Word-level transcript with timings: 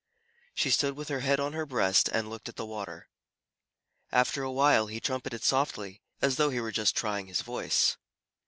She 0.55 0.71
stood 0.71 0.95
with 0.95 1.09
her 1.09 1.19
head 1.19 1.39
on 1.39 1.53
her 1.53 1.67
breast 1.67 2.07
and 2.09 2.27
looked 2.27 2.49
at 2.49 2.55
the 2.55 2.65
water. 2.65 3.07
After 4.11 4.41
a 4.41 4.49
while, 4.51 4.87
he 4.87 4.99
trumpeted 4.99 5.43
softly, 5.43 6.01
as 6.23 6.37
though 6.37 6.49
he 6.49 6.59
were 6.59 6.71
just 6.71 6.97
trying 6.97 7.27
his 7.27 7.41
voice. 7.43 7.97